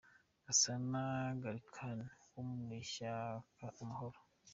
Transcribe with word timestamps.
Gasana 0.45 1.01
Gallican 1.41 1.99
wo 2.31 2.41
mu 2.49 2.57
Ishyaka 2.83 3.65
Amahoro. 3.81 4.19